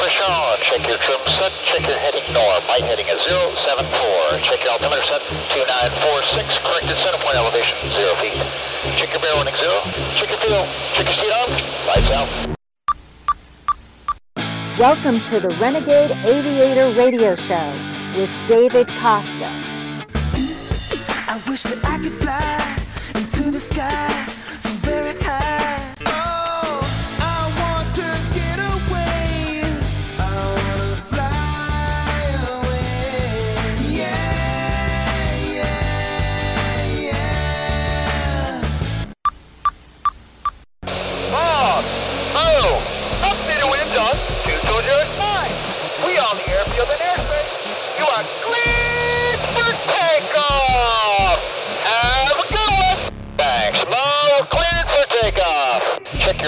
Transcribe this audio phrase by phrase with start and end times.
[0.00, 0.56] for Sean.
[0.64, 1.52] Check your trim set.
[1.68, 2.64] Check your heading north.
[2.72, 4.40] Light heading is 074.
[4.48, 5.20] Check your altimeter set
[5.52, 6.56] 2946.
[6.64, 8.40] Corrected center point elevation 0 feet.
[8.96, 9.68] Check your bear warning 0.
[10.16, 10.64] Check your fuel.
[10.96, 11.52] Check your speed on.
[11.84, 12.28] Lights out.
[14.78, 17.68] Welcome to the Renegade Aviator Radio Show
[18.16, 19.52] with David Costa.
[21.28, 22.56] I wish that I could fly
[23.14, 24.08] into the sky
[24.60, 25.49] so very high.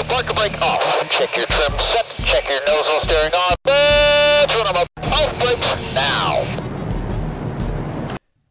[0.02, 0.80] Your parker brake off.
[1.10, 2.06] Check your trim set.
[2.24, 3.54] Check your nozzle steering on.
[3.64, 4.88] That's what I'm up.
[4.98, 5.62] Off oh, brakes
[5.94, 6.58] now.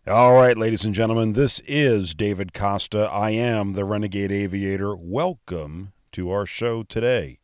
[0.07, 3.09] All right, ladies and gentlemen, this is David Costa.
[3.11, 4.95] I am the Renegade Aviator.
[4.95, 7.39] Welcome to our show today.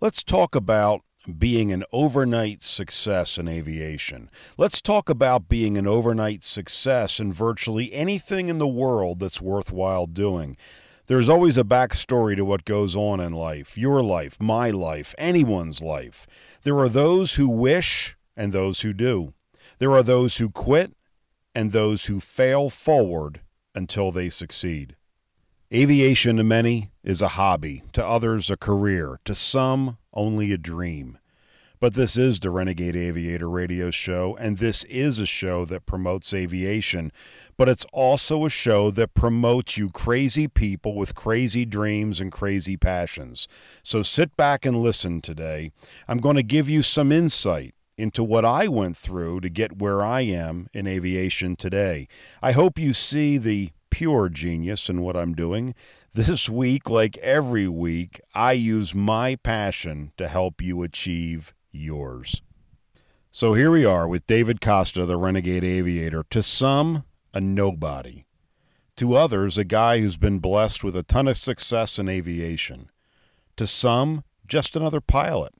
[0.00, 1.00] Let's talk about
[1.38, 4.30] being an overnight success in aviation.
[4.58, 10.06] Let's talk about being an overnight success in virtually anything in the world that's worthwhile
[10.06, 10.58] doing.
[11.06, 15.82] There's always a backstory to what goes on in life your life, my life, anyone's
[15.82, 16.26] life.
[16.62, 19.34] There are those who wish and those who do.
[19.78, 20.94] There are those who quit
[21.54, 23.42] and those who fail forward
[23.74, 24.96] until they succeed.
[25.72, 31.18] Aviation to many is a hobby, to others a career, to some only a dream.
[31.84, 36.32] But this is the Renegade Aviator radio show, and this is a show that promotes
[36.32, 37.12] aviation,
[37.58, 42.78] but it's also a show that promotes you crazy people with crazy dreams and crazy
[42.78, 43.46] passions.
[43.82, 45.72] So sit back and listen today.
[46.08, 50.02] I'm going to give you some insight into what I went through to get where
[50.02, 52.08] I am in aviation today.
[52.40, 55.74] I hope you see the pure genius in what I'm doing.
[56.14, 62.42] This week, like every week, I use my passion to help you achieve yours.
[63.30, 66.24] So here we are with David Costa, the Renegade Aviator.
[66.30, 68.26] To some, a nobody.
[68.96, 72.90] To others, a guy who's been blessed with a ton of success in aviation.
[73.56, 75.52] To some, just another pilot.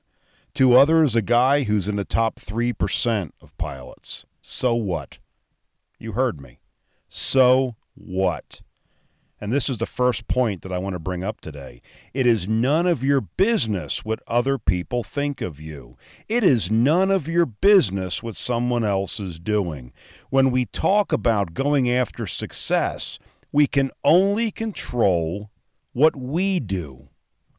[0.53, 4.25] To others, a guy who's in the top 3% of pilots.
[4.41, 5.17] So what?
[5.99, 6.59] You heard me.
[7.09, 8.61] So what?
[9.45, 11.83] And this is the first point that I want to bring up today.
[12.15, 15.97] It is none of your business what other people think of you.
[16.27, 19.93] It is none of your business what someone else is doing.
[20.31, 23.19] When we talk about going after success,
[23.51, 25.51] we can only control
[25.93, 27.09] what we do.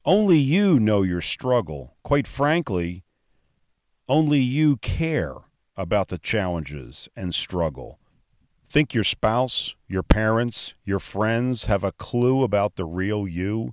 [0.04, 1.94] Only you know your struggle.
[2.02, 3.04] Quite frankly,
[4.08, 5.36] only you care
[5.76, 8.00] about the challenges and struggle.
[8.76, 13.72] Think your spouse, your parents, your friends have a clue about the real you,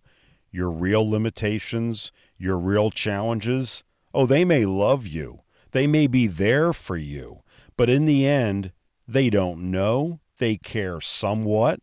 [0.49, 3.83] your real limitations, your real challenges?
[4.13, 5.41] Oh, they may love you.
[5.71, 7.41] They may be there for you.
[7.75, 8.71] But in the end,
[9.05, 10.21] they don't know.
[10.37, 11.81] They care somewhat.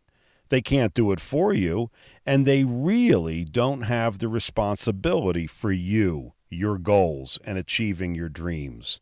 [0.49, 1.91] They can't do it for you.
[2.25, 8.99] And they really don't have the responsibility for you, your goals, and achieving your dreams.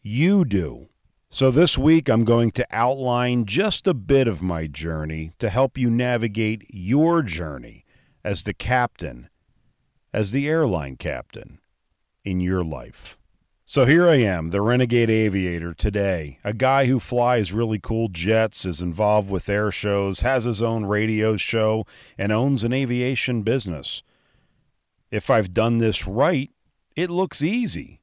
[0.00, 0.88] You do.
[1.30, 5.76] So, this week I'm going to outline just a bit of my journey to help
[5.76, 7.84] you navigate your journey
[8.24, 9.28] as the captain,
[10.10, 11.58] as the airline captain
[12.24, 13.18] in your life.
[13.66, 18.64] So, here I am, the renegade aviator today, a guy who flies really cool jets,
[18.64, 21.84] is involved with air shows, has his own radio show,
[22.16, 24.02] and owns an aviation business.
[25.10, 26.50] If I've done this right,
[26.96, 28.00] it looks easy.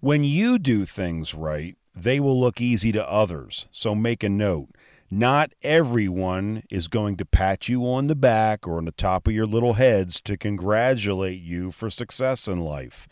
[0.00, 3.66] When you do things right, they will look easy to others.
[3.70, 4.68] So make a note.
[5.10, 9.34] Not everyone is going to pat you on the back or on the top of
[9.34, 13.08] your little heads to congratulate you for success in life.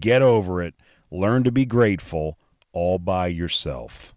[0.00, 0.74] Get over it.
[1.10, 2.38] Learn to be grateful
[2.72, 4.14] all by yourself.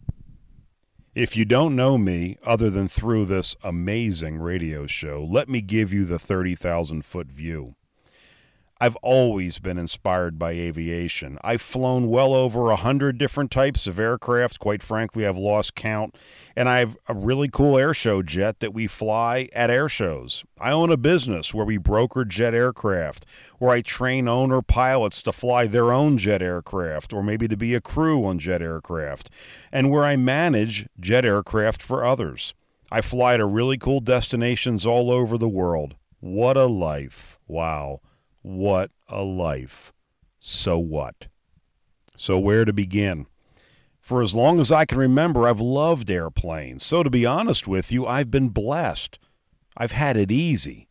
[1.13, 5.93] If you don't know me, other than through this amazing radio show, let me give
[5.93, 7.75] you the 30,000 foot view.
[8.81, 11.37] I've always been inspired by aviation.
[11.41, 14.59] I've flown well over a hundred different types of aircraft.
[14.59, 16.13] Quite frankly, I've lost count.
[16.57, 20.43] And I have a really cool airshow jet that we fly at air shows.
[20.59, 23.25] I own a business where we broker jet aircraft,
[23.59, 27.75] where I train owner pilots to fly their own jet aircraft, or maybe to be
[27.75, 29.29] a crew on jet aircraft,
[29.71, 32.53] and where I manage jet aircraft for others.
[32.91, 35.95] I fly to really cool destinations all over the world.
[36.19, 37.39] What a life!
[37.47, 38.01] Wow.
[38.45, 39.91] What a life.
[40.39, 41.29] So what?
[42.15, 43.25] So, where to begin?
[43.99, 46.85] For as long as I can remember, I've loved airplanes.
[46.85, 49.17] So, to be honest with you, I've been blessed.
[49.75, 50.89] I've had it easy.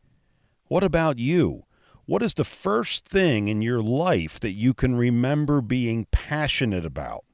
[0.64, 1.62] What about you?
[2.06, 7.24] What is the first thing in your life that you can remember being passionate about?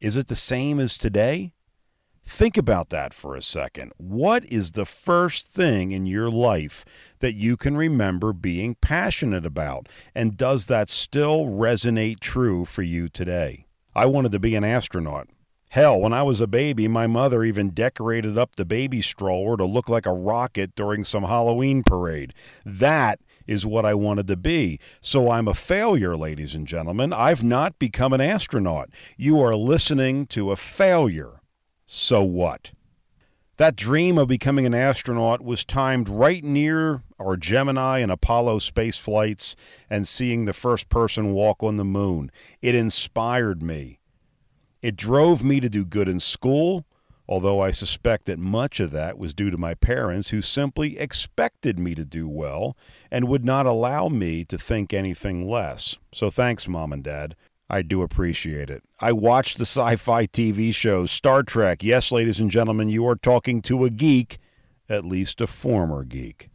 [0.00, 1.52] Is it the same as today?
[2.26, 3.92] Think about that for a second.
[3.98, 6.84] What is the first thing in your life
[7.20, 9.88] that you can remember being passionate about?
[10.12, 13.66] And does that still resonate true for you today?
[13.94, 15.28] I wanted to be an astronaut.
[15.70, 19.64] Hell, when I was a baby, my mother even decorated up the baby stroller to
[19.64, 22.34] look like a rocket during some Halloween parade.
[22.64, 24.80] That is what I wanted to be.
[25.00, 27.12] So I'm a failure, ladies and gentlemen.
[27.12, 28.90] I've not become an astronaut.
[29.16, 31.35] You are listening to a failure
[31.86, 32.72] so what?
[33.58, 38.98] That dream of becoming an astronaut was timed right near our Gemini and Apollo space
[38.98, 39.56] flights
[39.88, 42.30] and seeing the first person walk on the moon.
[42.60, 43.98] It inspired me.
[44.82, 46.84] It drove me to do good in school,
[47.26, 51.78] although I suspect that much of that was due to my parents who simply expected
[51.78, 52.76] me to do well
[53.10, 55.96] and would not allow me to think anything less.
[56.12, 57.36] So thanks, Mom and Dad.
[57.68, 58.82] I do appreciate it.
[59.00, 61.82] I watch the sci fi TV shows, Star Trek.
[61.82, 64.38] Yes, ladies and gentlemen, you are talking to a geek,
[64.88, 66.48] at least a former geek.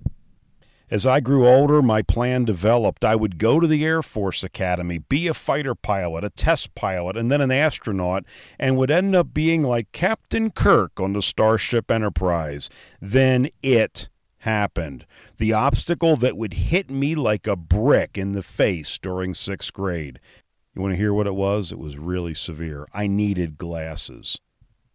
[0.90, 3.06] As I grew older, my plan developed.
[3.06, 7.16] I would go to the Air Force Academy, be a fighter pilot, a test pilot,
[7.16, 8.25] and then an astronaut,
[8.60, 12.69] and would end up being like Captain Kirk on the Starship Enterprise.
[13.00, 14.10] Then it
[14.40, 15.06] happened.
[15.38, 20.19] The obstacle that would hit me like a brick in the face during sixth grade.
[20.73, 21.71] You want to hear what it was?
[21.71, 22.88] It was really severe.
[22.94, 24.39] I needed glasses.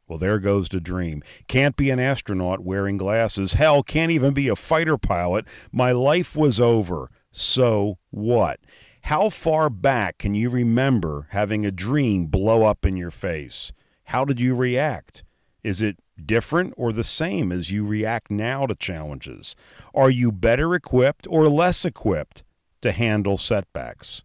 [0.08, 1.22] Well, there goes the dream.
[1.48, 3.54] Can't be an astronaut wearing glasses.
[3.54, 5.44] Hell, can't even be a fighter pilot.
[5.72, 7.10] My life was over.
[7.30, 8.60] So what?
[9.02, 13.72] How far back can you remember having a dream blow up in your face?
[14.04, 15.24] How did you react?
[15.62, 19.54] Is it different or the same as you react now to challenges?
[19.94, 22.44] Are you better equipped or less equipped
[22.80, 24.22] to handle setbacks?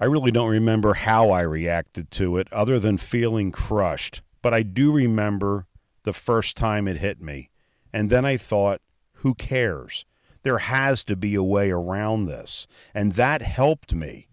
[0.00, 4.62] I really don't remember how I reacted to it other than feeling crushed, but I
[4.62, 5.66] do remember
[6.04, 7.50] the first time it hit me.
[7.92, 8.80] And then I thought,
[9.16, 10.06] who cares?
[10.42, 12.66] There has to be a way around this.
[12.94, 14.28] And that helped me.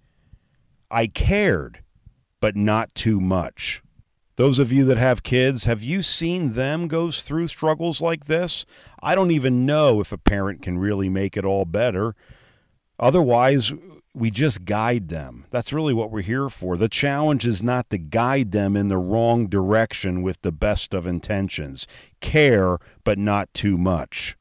[0.89, 1.83] I cared,
[2.39, 3.81] but not too much.
[4.37, 8.65] Those of you that have kids, have you seen them go through struggles like this?
[9.03, 12.15] I don't even know if a parent can really make it all better.
[12.97, 13.73] Otherwise,
[14.17, 15.45] we just guide them.
[15.51, 16.75] That's really what we're here for.
[16.75, 21.05] The challenge is not to guide them in the wrong direction with the best of
[21.05, 21.87] intentions.
[22.19, 24.35] Care, but not too much.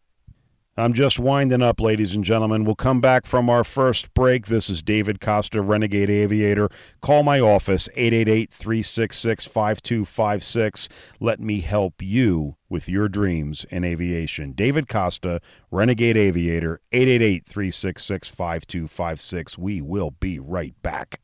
[0.79, 2.65] I'm just winding up, ladies and gentlemen.
[2.65, 4.49] We'll come back from our first break.
[4.49, 6.69] This is David Costa, Renegade Aviator.
[7.01, 10.89] Call my office, 888 366 5256.
[11.19, 14.53] Let me help you with your dreams in aviation.
[14.53, 15.41] David Costa,
[15.71, 19.57] Renegade Aviator, 888 366 5256.
[19.57, 21.21] We will be right back.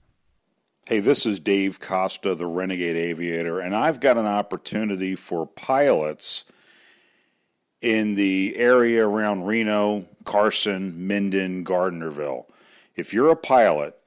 [0.87, 6.47] Hey, this is Dave Costa, the Renegade Aviator, and I've got an opportunity for pilots
[7.83, 12.47] in the area around Reno, Carson, Minden, Gardnerville.
[12.95, 13.99] If you're a pilot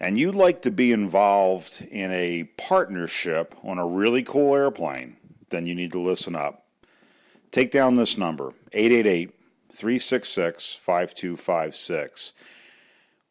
[0.00, 5.16] and you'd like to be involved in a partnership on a really cool airplane,
[5.50, 6.66] then you need to listen up.
[7.50, 9.34] Take down this number 888
[9.70, 12.32] 366 5256.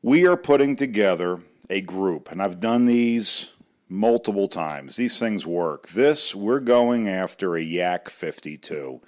[0.03, 3.51] We are putting together a group, and I've done these
[3.89, 4.95] multiple times.
[4.95, 5.89] These things work.
[5.89, 9.01] This, we're going after a Yak 52.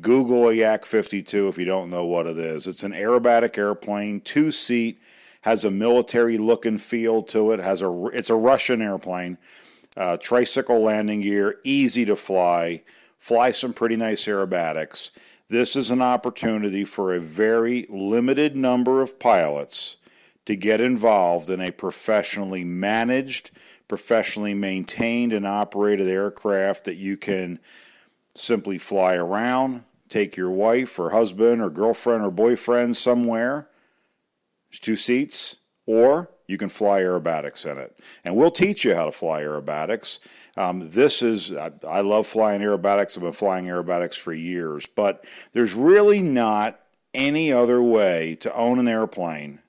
[0.00, 2.66] Google a Yak 52 if you don't know what it is.
[2.66, 5.00] It's an aerobatic airplane, two seat,
[5.42, 7.60] has a military look and feel to it.
[7.60, 9.38] Has a it's a Russian airplane,
[9.96, 12.82] uh, tricycle landing gear, easy to fly,
[13.18, 15.10] fly some pretty nice aerobatics.
[15.48, 19.96] This is an opportunity for a very limited number of pilots
[20.44, 23.50] to get involved in a professionally managed,
[23.86, 27.58] professionally maintained, and operated aircraft that you can
[28.34, 33.68] simply fly around, take your wife or husband or girlfriend or boyfriend somewhere.
[34.70, 37.98] There's two seats, or you can fly aerobatics in it.
[38.24, 40.18] And we'll teach you how to fly aerobatics.
[40.56, 43.16] Um, this is, I, I love flying aerobatics.
[43.16, 46.80] I've been flying aerobatics for years, but there's really not
[47.14, 49.60] any other way to own an airplane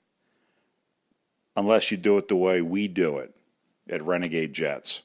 [1.56, 3.34] unless you do it the way we do it
[3.88, 5.02] at Renegade Jets.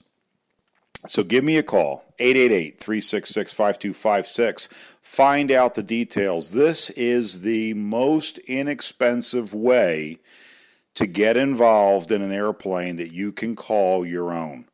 [1.07, 4.67] So give me a call, 888 366 5256.
[5.01, 6.53] Find out the details.
[6.53, 10.19] This is the most inexpensive way
[10.95, 14.65] to get involved in an airplane that you can call your own.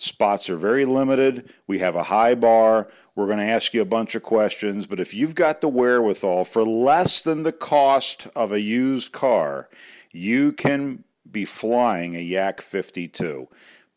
[0.00, 1.52] Spots are very limited.
[1.66, 2.88] We have a high bar.
[3.16, 6.44] We're going to ask you a bunch of questions, but if you've got the wherewithal
[6.44, 9.68] for less than the cost of a used car,
[10.12, 13.48] you can be flying a Yak 52.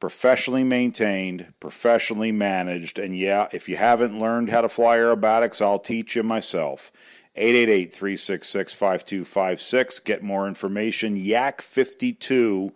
[0.01, 5.77] Professionally maintained, professionally managed, and yeah, if you haven't learned how to fly aerobatics, I'll
[5.77, 6.91] teach you myself.
[7.35, 9.99] 888 366 5256.
[9.99, 11.15] Get more information.
[11.15, 12.73] Yak 52,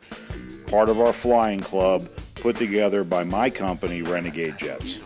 [0.67, 5.00] part of our flying club, put together by my company, Renegade Jets.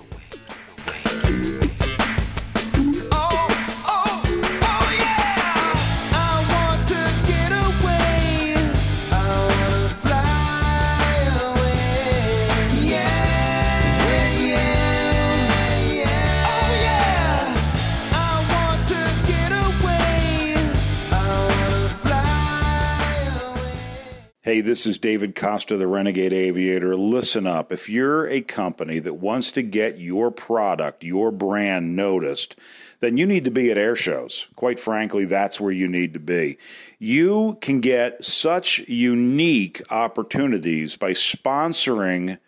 [24.41, 26.95] Hey, this is David Costa, the Renegade Aviator.
[26.95, 27.73] Listen up.
[27.73, 32.57] If you're a company that wants to get your product, your brand noticed,
[33.01, 34.47] then you need to be at air shows.
[34.55, 36.57] Quite frankly, that's where you need to be.
[36.99, 42.39] You can get such unique opportunities by sponsoring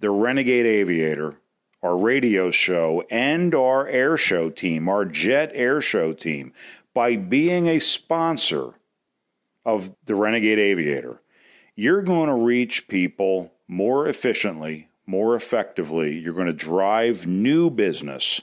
[0.00, 1.36] the Renegade Aviator,
[1.82, 6.54] our radio show, and our air show team, our jet air show team,
[6.94, 8.77] by being a sponsor
[9.68, 11.20] of the Renegade Aviator,
[11.76, 16.18] you're going to reach people more efficiently, more effectively.
[16.18, 18.40] You're going to drive new business.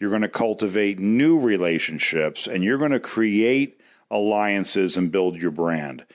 [0.00, 3.78] You're going to cultivate new relationships, and you're going to create
[4.10, 6.06] alliances and build your brand.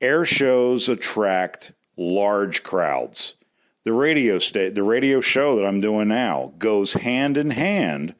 [0.00, 3.34] Air shows attract large crowds.
[3.82, 8.14] The radio sta- the radio show that I'm doing now goes hand in hand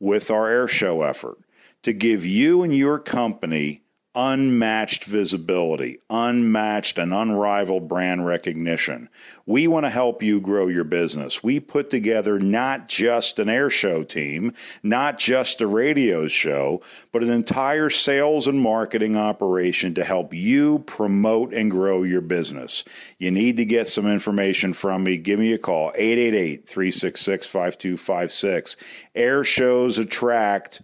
[0.00, 1.38] with our air show effort
[1.82, 3.83] to give you and your company
[4.14, 9.08] unmatched visibility, unmatched and unrivaled brand recognition.
[9.44, 11.42] We want to help you grow your business.
[11.42, 14.52] We put together not just an air show team,
[14.82, 16.80] not just a radio show,
[17.10, 22.84] but an entire sales and marketing operation to help you promote and grow your business.
[23.18, 25.16] You need to get some information from me.
[25.16, 28.76] Give me a call 888 366 5256.
[29.14, 30.82] Air shows attract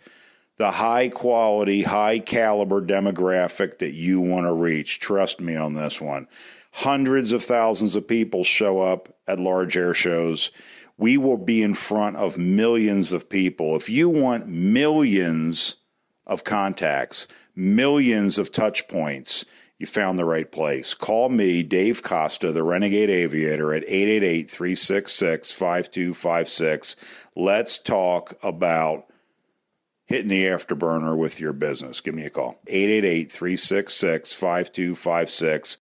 [0.60, 5.00] the high quality, high caliber demographic that you want to reach.
[5.00, 6.28] Trust me on this one.
[6.72, 10.50] Hundreds of thousands of people show up at large air shows.
[10.98, 13.74] We will be in front of millions of people.
[13.74, 15.78] If you want millions
[16.26, 17.26] of contacts,
[17.56, 19.46] millions of touch points,
[19.78, 20.92] you found the right place.
[20.92, 27.28] Call me, Dave Costa, the Renegade Aviator, at 888 366 5256.
[27.34, 29.09] Let's talk about
[30.10, 32.00] hitting the afterburner with your business.
[32.00, 32.58] Give me a call.
[32.66, 35.78] 888 366 5256.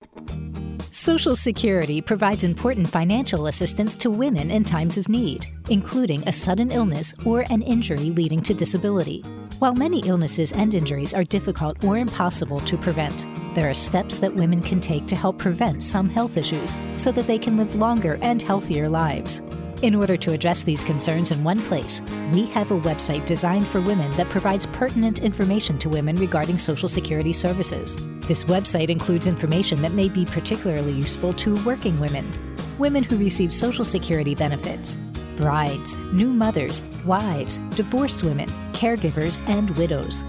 [0.95, 6.71] Social Security provides important financial assistance to women in times of need, including a sudden
[6.71, 9.23] illness or an injury leading to disability.
[9.59, 14.35] While many illnesses and injuries are difficult or impossible to prevent, there are steps that
[14.35, 18.19] women can take to help prevent some health issues so that they can live longer
[18.21, 19.41] and healthier lives.
[19.83, 23.81] In order to address these concerns in one place, we have a website designed for
[23.81, 27.97] women that provides pertinent information to women regarding Social Security services.
[28.29, 32.33] This website includes information that may be particularly useful to working women,
[32.79, 34.99] women who receive Social Security benefits,
[35.37, 40.23] brides, new mothers, wives, divorced women, caregivers, and widows.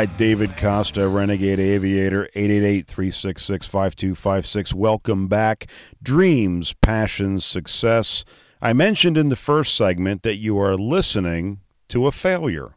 [0.00, 4.74] Right, David Costa, Renegade Aviator, 888 366 5256.
[4.74, 5.68] Welcome back.
[6.02, 8.22] Dreams, passions, success.
[8.60, 12.74] I mentioned in the first segment that you are listening to a failure.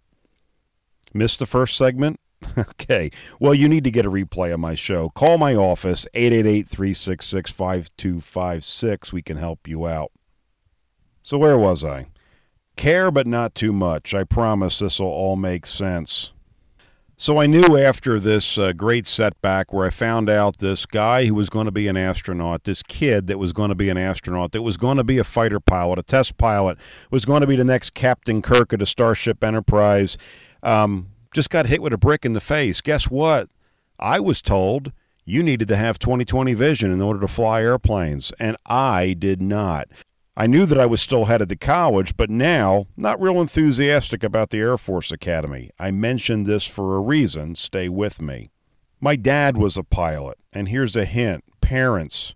[1.13, 2.19] Missed the first segment?
[2.57, 3.11] Okay.
[3.39, 5.09] Well, you need to get a replay of my show.
[5.09, 9.11] Call my office, 888 366 5256.
[9.11, 10.11] We can help you out.
[11.21, 12.07] So, where was I?
[12.77, 14.13] Care, but not too much.
[14.13, 16.31] I promise this will all make sense.
[17.21, 21.33] So I knew after this uh, great setback where I found out this guy who
[21.33, 24.53] was going to be an astronaut, this kid that was going to be an astronaut,
[24.53, 26.77] that was going to be a fighter pilot, a test pilot,
[27.11, 30.17] was going to be the next Captain Kirk of the Starship Enterprise,
[30.63, 32.79] um, just got hit with a brick in the face.
[32.79, 33.49] Guess what?
[33.99, 34.93] I was told
[35.25, 39.89] you needed to have 20/20 vision in order to fly airplanes, and I did not.
[40.39, 44.51] I knew that I was still headed to college, but now not real enthusiastic about
[44.51, 45.69] the Air Force Academy.
[45.77, 47.55] I mentioned this for a reason.
[47.55, 48.49] Stay with me.
[49.01, 52.35] My dad was a pilot, and here's a hint parents,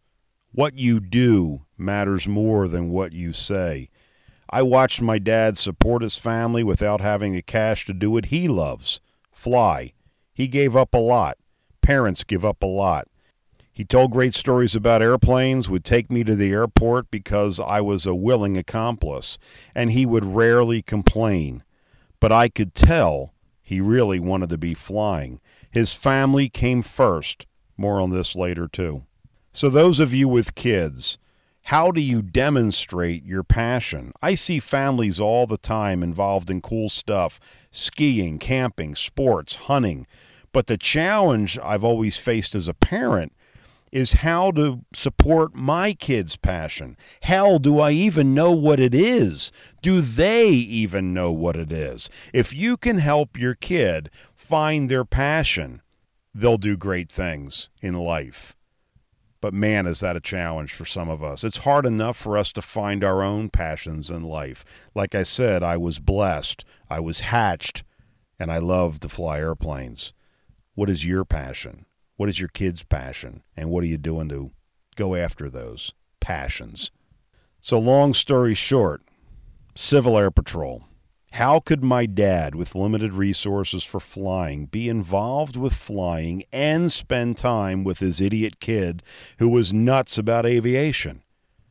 [0.52, 3.90] what you do matters more than what you say.
[4.50, 8.50] I watched my dad support his family without having the cash to do what he
[8.50, 9.00] loves
[9.32, 9.94] fly.
[10.34, 11.38] He gave up a lot.
[11.82, 13.08] Parents give up a lot.
[13.74, 18.06] He told great stories about airplanes, would take me to the airport because I was
[18.06, 19.40] a willing accomplice,
[19.74, 21.64] and he would rarely complain.
[22.20, 23.34] But I could tell
[23.64, 25.42] he really wanted to be flying.
[25.72, 27.48] His family came first.
[27.76, 29.06] More on this later, too.
[29.52, 31.18] So, those of you with kids,
[31.68, 34.14] how do you demonstrate your passion?
[34.22, 37.40] I see families all the time involved in cool stuff
[37.72, 40.06] skiing, camping, sports, hunting.
[40.52, 43.34] But the challenge I've always faced as a parent
[43.94, 46.98] is how to support my kids' passion.
[47.22, 49.52] Hell, do I even know what it is?
[49.84, 52.10] Do they even know what it is?
[52.34, 55.84] If you can help your kid find their passion,
[56.34, 58.58] they'll do great things in life.
[59.40, 61.44] But man, is that a challenge for some of us.
[61.44, 64.66] It's hard enough for us to find our own passions in life.
[64.96, 67.84] Like I said, I was blessed, I was hatched,
[68.40, 70.14] and I love to fly airplanes.
[70.74, 71.86] What is your passion?
[72.16, 73.44] What is your kid's passion?
[73.58, 74.52] And what are you doing to
[74.96, 76.92] go after those passions?
[77.60, 79.02] So, long story short,
[79.76, 80.84] Civil Air Patrol.
[81.32, 87.38] How could my dad, with limited resources for flying, be involved with flying and spend
[87.38, 89.02] time with his idiot kid
[89.40, 91.24] who was nuts about aviation?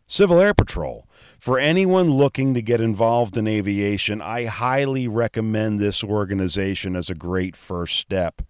[0.08, 1.06] Civil Air Patrol.
[1.38, 7.14] For anyone looking to get involved in aviation, I highly recommend this organization as a
[7.14, 8.42] great first step.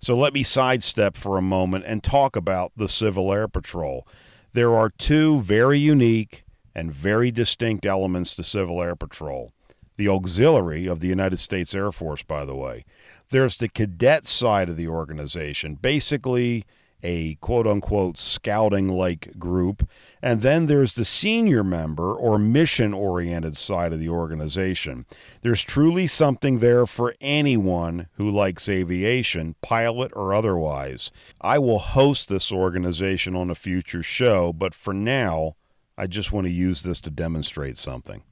[0.00, 4.08] So let me sidestep for a moment and talk about the Civil Air Patrol.
[4.54, 9.52] There are two very unique and very distinct elements to Civil Air Patrol.
[9.98, 12.86] The auxiliary of the United States Air Force, by the way.
[13.28, 16.64] There's the cadet side of the organization, basically
[17.02, 19.88] a quote unquote scouting like group.
[20.22, 25.06] And then there's the senior member or mission oriented side of the organization.
[25.42, 31.10] There's truly something there for anyone who likes aviation, pilot or otherwise.
[31.40, 35.56] I will host this organization on a future show, but for now,
[35.96, 38.22] I just want to use this to demonstrate something.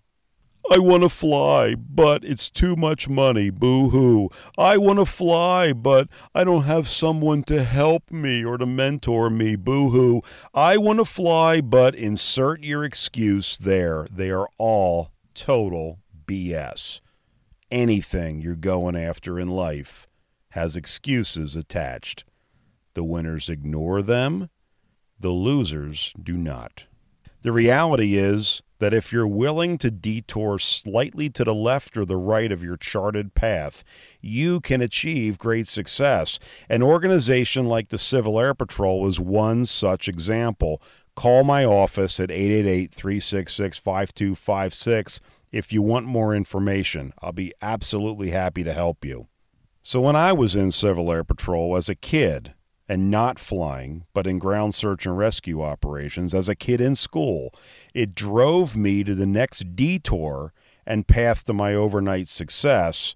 [0.70, 3.48] I want to fly, but it's too much money.
[3.48, 4.28] Boo hoo.
[4.58, 9.30] I want to fly, but I don't have someone to help me or to mentor
[9.30, 9.56] me.
[9.56, 10.22] Boo hoo.
[10.52, 14.06] I want to fly, but insert your excuse there.
[14.10, 17.00] They are all total BS.
[17.70, 20.06] Anything you're going after in life
[20.50, 22.24] has excuses attached.
[22.92, 24.50] The winners ignore them,
[25.18, 26.87] the losers do not.
[27.48, 32.18] The reality is that if you're willing to detour slightly to the left or the
[32.18, 33.84] right of your charted path,
[34.20, 36.38] you can achieve great success.
[36.68, 40.82] An organization like the Civil Air Patrol is one such example.
[41.16, 47.14] Call my office at 888 366 5256 if you want more information.
[47.22, 49.26] I'll be absolutely happy to help you.
[49.80, 52.52] So, when I was in Civil Air Patrol as a kid,
[52.88, 57.52] and not flying, but in ground search and rescue operations as a kid in school,
[57.94, 60.52] it drove me to the next detour
[60.86, 63.14] and path to my overnight success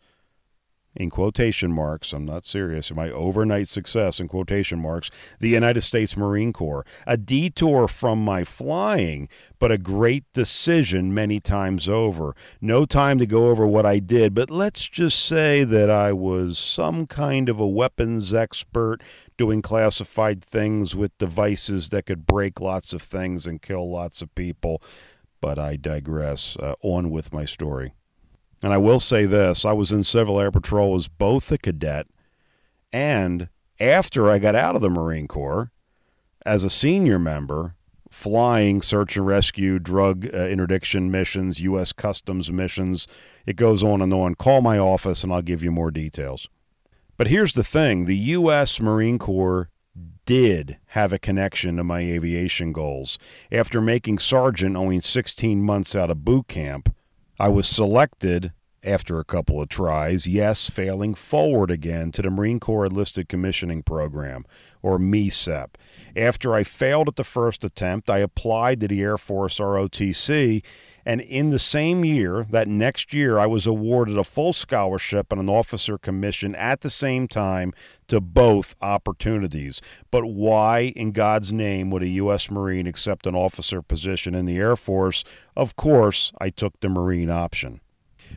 [0.94, 6.16] in quotation marks, I'm not serious, my overnight success in quotation marks, the United States
[6.16, 6.84] Marine Corps.
[7.06, 12.36] A detour from my flying, but a great decision many times over.
[12.60, 16.58] No time to go over what I did, but let's just say that I was
[16.58, 19.02] some kind of a weapons expert
[19.42, 24.32] doing classified things with devices that could break lots of things and kill lots of
[24.36, 24.80] people.
[25.40, 26.56] But I digress.
[26.56, 27.92] Uh, on with my story.
[28.62, 32.06] And I will say this I was in Civil Air Patrol as both a cadet
[32.92, 33.48] and
[33.80, 35.72] after I got out of the Marine Corps
[36.46, 37.74] as a senior member,
[38.10, 41.92] flying search and rescue, drug uh, interdiction missions, U.S.
[41.92, 43.08] Customs missions.
[43.44, 44.36] It goes on and on.
[44.36, 46.48] Call my office and I'll give you more details.
[47.22, 48.80] But here's the thing the U.S.
[48.80, 49.70] Marine Corps
[50.26, 53.16] did have a connection to my aviation goals.
[53.52, 56.92] After making sergeant only 16 months out of boot camp,
[57.38, 58.50] I was selected
[58.84, 63.82] after a couple of tries, yes, failing forward again to the Marine Corps Enlisted Commissioning
[63.82, 64.44] Program,
[64.82, 65.76] or MECEP.
[66.16, 70.62] After I failed at the first attempt, I applied to the Air Force ROTC,
[71.04, 75.40] and in the same year, that next year, I was awarded a full scholarship and
[75.40, 77.72] an officer commission at the same time
[78.08, 79.80] to both opportunities.
[80.10, 82.50] But why, in God's name, would a U.S.
[82.50, 85.24] Marine accept an officer position in the Air Force?
[85.56, 87.80] Of course, I took the Marine option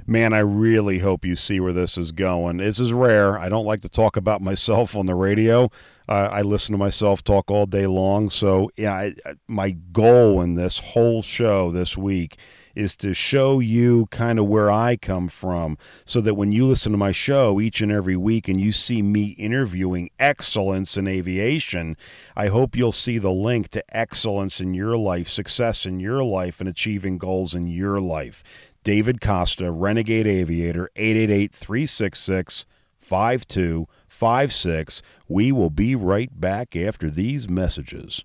[0.07, 2.57] man, I really hope you see where this is going.
[2.57, 3.37] This is rare.
[3.37, 5.69] I don't like to talk about myself on the radio.
[6.07, 8.29] Uh, I listen to myself talk all day long.
[8.29, 9.15] So, yeah, I,
[9.47, 12.37] my goal in this whole show this week
[12.75, 16.91] is to show you kind of where I come from so that when you listen
[16.91, 21.97] to my show each and every week and you see me interviewing excellence in aviation,
[22.35, 26.59] I hope you'll see the link to excellence in your life, success in your life,
[26.59, 28.43] and achieving goals in your life.
[28.85, 32.67] David Costa, Renegade Aviator, 888 366
[32.99, 35.01] 5256.
[35.27, 38.23] We will be right back after these messages.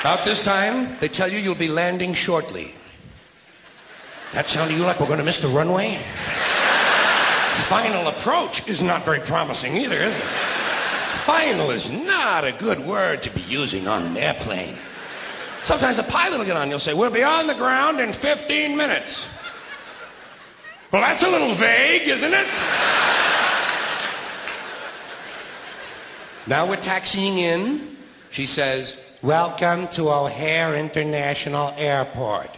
[0.00, 2.74] About this time, they tell you you'll be landing shortly.
[4.34, 5.98] That sound to you like we're going to miss the runway?
[7.66, 10.24] Final approach is not very promising either, is it?
[11.24, 14.76] Final is not a good word to be using on an airplane.
[15.64, 18.76] Sometimes the pilot will get on, you'll say, We'll be on the ground in 15
[18.76, 19.28] minutes.
[20.92, 22.48] Well, that's a little vague, isn't it?
[26.46, 27.96] Now we're taxiing in.
[28.30, 32.50] She says, Welcome to O'Hare International Airport.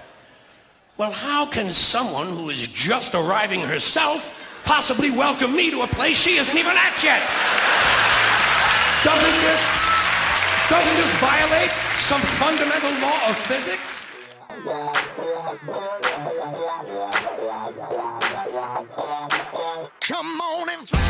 [0.96, 6.20] Well, how can someone who is just arriving herself possibly welcome me to a place
[6.20, 7.22] she isn't even at yet?
[9.04, 9.62] Doesn't this
[10.70, 14.00] doesn't this violate some fundamental law of physics?
[20.06, 21.00] Come on and fly.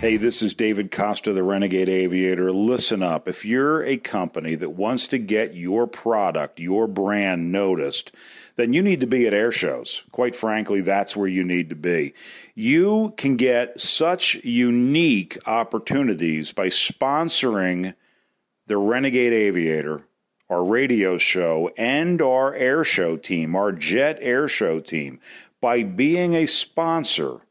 [0.00, 2.52] Hey, this is David Costa, the Renegade Aviator.
[2.52, 3.26] Listen up.
[3.26, 8.12] If you're a company that wants to get your product, your brand noticed,
[8.58, 10.02] then you need to be at air shows.
[10.10, 12.12] Quite frankly, that's where you need to be.
[12.56, 17.94] You can get such unique opportunities by sponsoring
[18.66, 20.06] the Renegade Aviator,
[20.50, 25.20] our radio show, and our air show team, our jet air show team,
[25.60, 27.42] by being a sponsor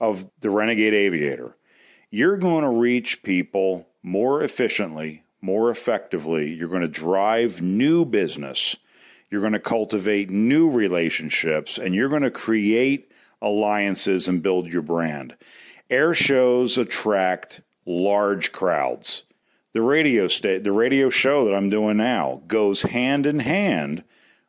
[0.00, 1.56] of the Renegade Aviator.
[2.10, 6.52] You're going to reach people more efficiently, more effectively.
[6.52, 8.74] You're going to drive new business.
[9.30, 13.10] You're going to cultivate new relationships, and you're going to create
[13.42, 15.36] alliances and build your brand.
[15.90, 19.24] Air shows attract large crowds.
[19.72, 24.04] The radio sta- the radio show that I'm doing now goes hand in hand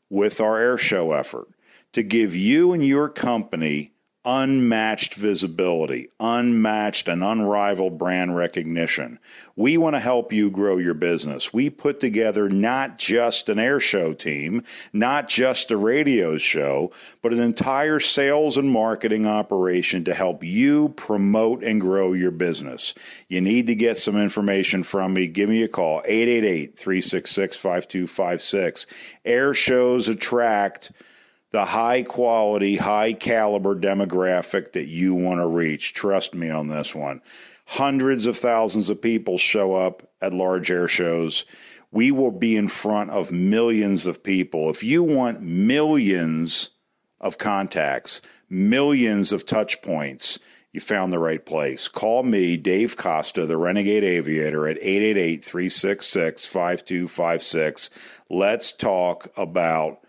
[0.09, 1.49] with our air show effort
[1.91, 3.91] to give you and your company
[4.27, 9.17] unmatched visibility, unmatched and unrivaled brand recognition.
[9.55, 11.53] We want to help you grow your business.
[11.53, 17.31] We put together not just an air show team, not just a radio show, but
[17.31, 22.93] an entire sales and marketing operation to help you promote and grow your business.
[23.29, 25.27] You need to get some information from me.
[25.27, 28.87] Give me a call 888 366 5256.
[29.23, 30.91] Air shows attract
[31.51, 35.93] the high quality, high caliber demographic that you want to reach.
[35.93, 37.21] Trust me on this one.
[37.71, 41.45] Hundreds of thousands of people show up at large air shows.
[41.91, 44.69] We will be in front of millions of people.
[44.69, 46.71] If you want millions
[47.19, 50.39] of contacts, millions of touch points,
[50.71, 51.88] you found the right place.
[51.88, 58.21] Call me, Dave Costa, the Renegade Aviator, at 888 366 5256.
[58.29, 60.01] Let's talk about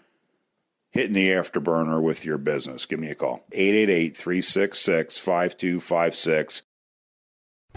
[0.91, 2.87] hitting the afterburner with your business.
[2.87, 3.45] Give me a call.
[3.53, 6.63] 888 366 5256.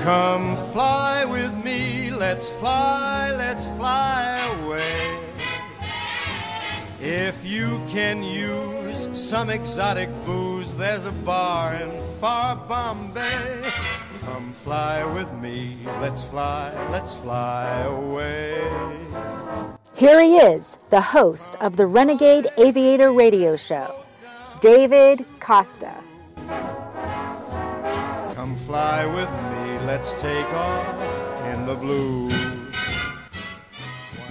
[0.00, 5.18] Come fly with me, let's fly, let's fly away.
[7.00, 8.81] If you can use
[9.32, 11.90] some exotic booze, there's a bar in
[12.20, 13.62] far Bombay.
[14.26, 18.60] Come fly with me, let's fly, let's fly away.
[19.94, 24.04] Here he is, the host of the Renegade Aviator Radio Show,
[24.60, 25.94] David Costa.
[28.34, 32.61] Come fly with me, let's take off in the blue.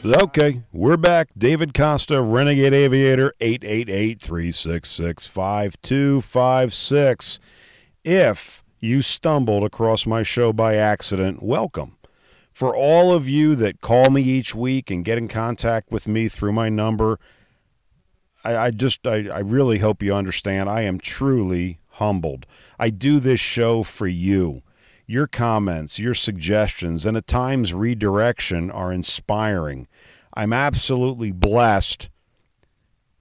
[0.04, 1.30] Okay, we're back.
[1.38, 7.40] David Costa, Renegade Aviator, 888 366 5256.
[8.04, 11.98] If you stumbled across my show by accident, welcome.
[12.52, 16.28] For all of you that call me each week and get in contact with me
[16.28, 17.20] through my number,
[18.44, 20.68] I, I just, I, I really hope you understand.
[20.68, 22.48] I am truly humbled.
[22.80, 24.64] I do this show for you.
[25.12, 29.90] Your comments, your suggestions, and at times redirection are inspiring.
[30.34, 32.10] I'm absolutely blessed,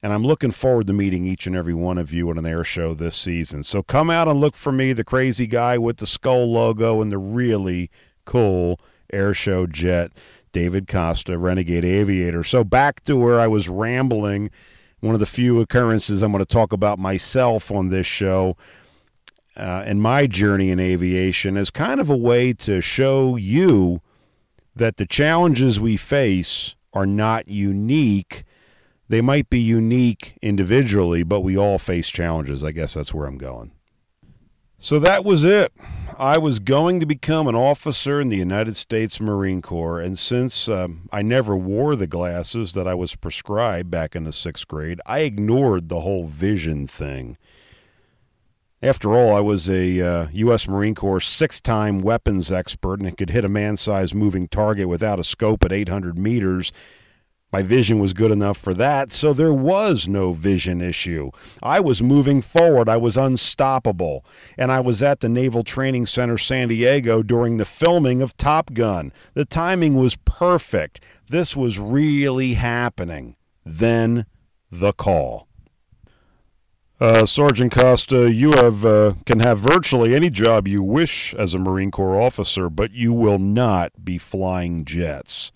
[0.00, 2.62] and I'm looking forward to meeting each and every one of you at an air
[2.62, 3.64] show this season.
[3.64, 7.11] So come out and look for me, the crazy guy with the skull logo and
[7.11, 7.90] the really
[8.24, 8.79] cool
[9.12, 10.12] air show jet,
[10.53, 12.44] David Costa, Renegade Aviator.
[12.44, 14.53] So back to where I was rambling.
[15.00, 18.57] One of the few occurrences I'm going to talk about myself on this show.
[19.57, 24.01] Uh, and my journey in aviation as kind of a way to show you
[24.75, 28.45] that the challenges we face are not unique.
[29.09, 32.63] They might be unique individually, but we all face challenges.
[32.63, 33.73] I guess that's where I'm going.
[34.79, 35.73] So that was it.
[36.19, 40.69] I was going to become an officer in the United States Marine Corps, and since
[40.69, 45.01] um, I never wore the glasses that I was prescribed back in the sixth grade,
[45.05, 47.37] I ignored the whole vision thing.
[48.83, 50.66] After all, I was a uh, U.S.
[50.66, 55.19] Marine Corps six time weapons expert and could hit a man sized moving target without
[55.19, 56.73] a scope at 800 meters
[57.53, 61.31] my vision was good enough for that, so there was no vision issue.
[61.62, 64.25] I was moving forward, I was unstoppable,
[64.57, 68.73] and I was at the Naval Training Center San Diego during the filming of Top
[68.73, 69.12] Gun.
[69.35, 71.01] The timing was perfect.
[71.29, 73.35] This was really happening.
[73.64, 74.27] Then
[74.71, 75.49] the call.
[77.01, 81.59] Uh, Sergeant Costa, you have uh, can have virtually any job you wish as a
[81.59, 85.51] Marine Corps officer, but you will not be flying jets.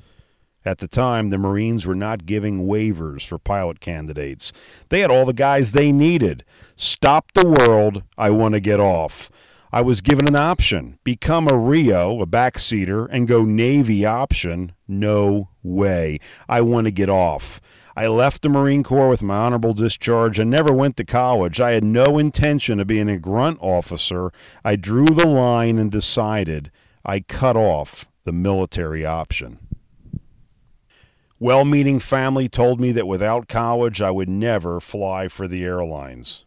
[0.65, 4.55] At the time, the Marines were not giving waivers for pilot candidates.
[4.89, 6.47] They had all the guys they needed.
[6.77, 8.05] Stop the world.
[8.17, 9.31] I want to get off.
[9.71, 14.73] I was given an option become a RIO, a backseater, and go Navy option.
[14.89, 16.21] No way.
[16.49, 17.61] I want to get off.
[17.97, 21.61] I left the Marine Corps with my honorable discharge and never went to college.
[21.61, 24.33] I had no intention of being a grunt officer.
[24.65, 26.73] I drew the line and decided
[27.05, 29.59] I cut off the military option.
[31.39, 36.45] Well meaning family told me that without college I would never fly for the airlines.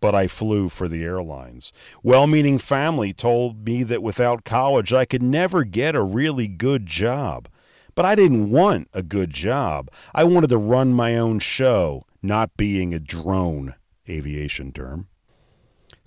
[0.00, 1.72] But I flew for the airlines.
[2.02, 6.86] Well meaning family told me that without college I could never get a really good
[6.86, 7.48] job.
[7.94, 9.90] But I didn't want a good job.
[10.14, 13.74] I wanted to run my own show, not being a drone,
[14.08, 15.08] aviation term.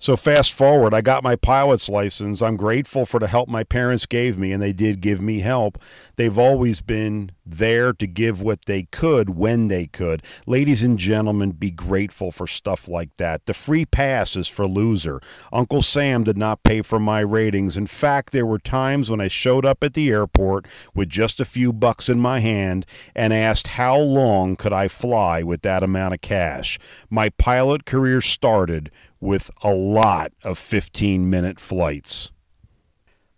[0.00, 2.40] So fast forward, I got my pilot's license.
[2.40, 5.76] I'm grateful for the help my parents gave me, and they did give me help.
[6.14, 10.22] They've always been there to give what they could when they could.
[10.46, 13.46] Ladies and gentlemen, be grateful for stuff like that.
[13.46, 15.20] The free pass is for loser.
[15.52, 17.76] Uncle Sam did not pay for my ratings.
[17.76, 21.44] In fact, there were times when I showed up at the airport with just a
[21.44, 26.14] few bucks in my hand and asked how long could I fly with that amount
[26.14, 26.78] of cash.
[27.10, 32.30] My pilot career started with a lot of 15 minute flights.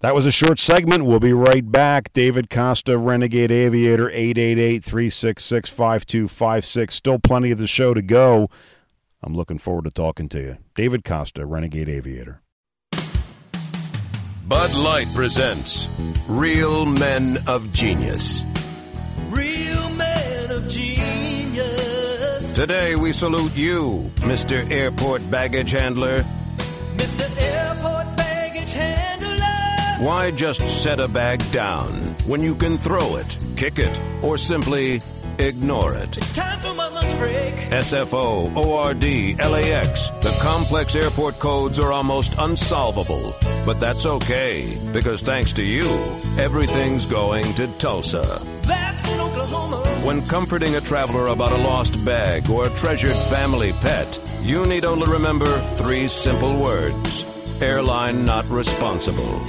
[0.01, 1.05] That was a short segment.
[1.05, 2.12] We'll be right back.
[2.14, 6.95] David Costa, Renegade Aviator, 888 366 5256.
[6.95, 8.49] Still plenty of the show to go.
[9.23, 10.57] I'm looking forward to talking to you.
[10.75, 12.40] David Costa, Renegade Aviator.
[14.49, 15.87] Bud Light presents
[16.27, 18.45] Real Men of Genius.
[19.29, 19.69] Real men of genius.
[22.54, 24.68] Today we salute you, Mr.
[24.70, 26.24] Airport Baggage Handler.
[26.96, 27.24] Mr.
[27.38, 30.04] Airport Baggage Handler.
[30.04, 31.92] Why just set a bag down
[32.26, 35.00] when you can throw it, kick it, or simply
[35.40, 36.16] ignore it?
[36.16, 37.55] It's time for my lunch break.
[37.70, 39.03] SFO, ORD,
[39.50, 40.11] LAX.
[40.20, 43.35] The complex airport codes are almost unsolvable.
[43.66, 45.88] But that's okay, because thanks to you,
[46.38, 48.40] everything's going to Tulsa.
[48.62, 49.79] That's in Oklahoma.
[50.05, 54.85] When comforting a traveler about a lost bag or a treasured family pet, you need
[54.85, 57.26] only remember three simple words
[57.61, 59.40] airline not responsible.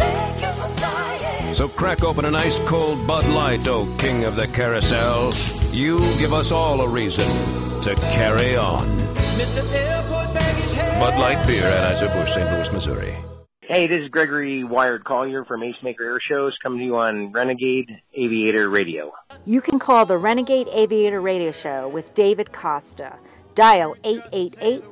[1.54, 5.34] So crack open an ice cold Bud Light, oh king of the carousel.
[5.72, 7.26] You give us all a reason
[7.84, 8.88] to carry on.
[9.38, 9.62] Mr.
[9.74, 11.12] Airport Baggage Handler.
[11.12, 12.52] Bud Light Beer, Anheuser-Busch, St.
[12.52, 13.16] Louis, Missouri.
[13.62, 18.02] Hey, this is Gregory Wired Colyer from Acemaker Air Shows coming to you on Renegade
[18.14, 19.14] Aviator Radio.
[19.46, 23.18] You can call the Renegade Aviator Radio Show with David Costa.
[23.56, 24.84] Dial 888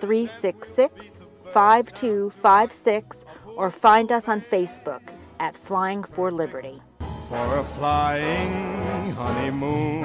[0.00, 1.18] 366
[1.52, 3.24] 5256
[3.56, 5.12] or find us on Facebook
[5.44, 6.80] at Flying for Liberty.
[7.28, 10.02] For a flying honeymoon,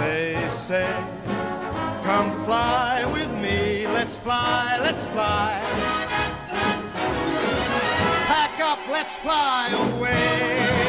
[0.00, 0.92] they say.
[2.02, 5.62] Come fly with me, let's fly, let's fly.
[8.32, 10.83] Pack up, let's fly away.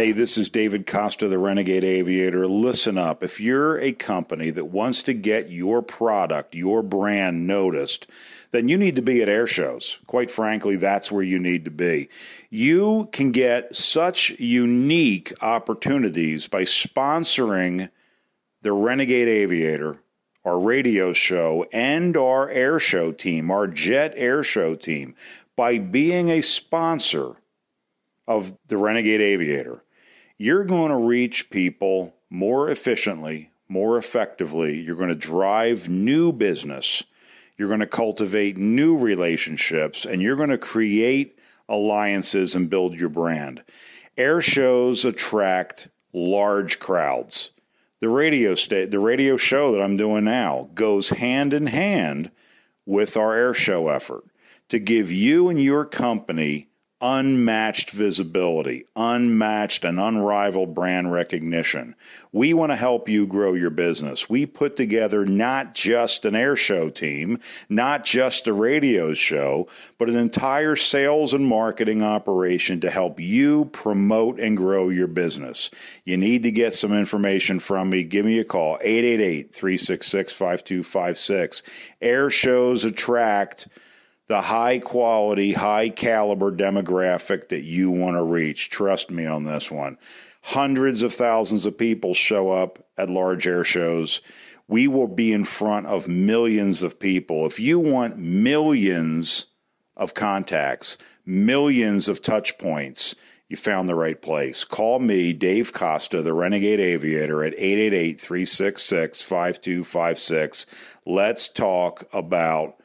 [0.00, 2.46] Hey, this is David Costa, the Renegade Aviator.
[2.46, 3.22] Listen up.
[3.22, 8.06] If you're a company that wants to get your product, your brand noticed,
[8.50, 9.98] then you need to be at air shows.
[10.06, 12.08] Quite frankly, that's where you need to be.
[12.48, 17.90] You can get such unique opportunities by sponsoring
[18.62, 19.98] the Renegade Aviator,
[20.46, 25.14] our radio show, and our air show team, our jet air show team,
[25.56, 27.36] by being a sponsor
[28.26, 29.84] of the Renegade Aviator.
[30.42, 34.80] You're going to reach people more efficiently, more effectively.
[34.80, 37.04] You're going to drive new business.
[37.58, 41.38] You're going to cultivate new relationships and you're going to create
[41.68, 43.62] alliances and build your brand.
[44.16, 47.50] Air shows attract large crowds.
[47.98, 52.30] The radio sta- the radio show that I'm doing now goes hand in hand
[52.86, 54.24] with our air show effort
[54.70, 56.69] to give you and your company
[57.00, 61.94] unmatched visibility, unmatched and unrivaled brand recognition.
[62.30, 64.28] We want to help you grow your business.
[64.28, 67.38] We put together not just an air show team,
[67.68, 69.66] not just a radio show,
[69.98, 75.70] but an entire sales and marketing operation to help you promote and grow your business.
[76.04, 78.04] You need to get some information from me.
[78.04, 81.62] Give me a call 888 366 5256.
[82.02, 83.68] Air shows attract
[84.30, 88.70] the high quality, high caliber demographic that you want to reach.
[88.70, 89.98] Trust me on this one.
[90.42, 94.22] Hundreds of thousands of people show up at large air shows.
[94.68, 97.44] We will be in front of millions of people.
[97.44, 99.48] If you want millions
[99.96, 103.16] of contacts, millions of touch points,
[103.48, 104.64] you found the right place.
[104.64, 110.98] Call me, Dave Costa, the Renegade Aviator, at 888 366 5256.
[111.04, 112.79] Let's talk about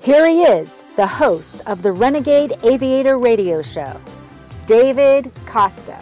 [0.03, 4.01] Here he is, the host of the Renegade Aviator Radio Show,
[4.65, 5.97] David Costa.